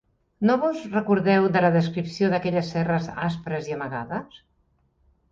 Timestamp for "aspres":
3.27-3.69